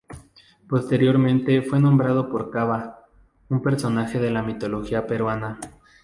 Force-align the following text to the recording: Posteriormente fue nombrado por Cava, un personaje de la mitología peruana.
Posteriormente 0.67 1.61
fue 1.61 1.79
nombrado 1.79 2.27
por 2.31 2.49
Cava, 2.49 3.05
un 3.49 3.61
personaje 3.61 4.17
de 4.17 4.31
la 4.31 4.41
mitología 4.41 5.05
peruana. 5.05 5.59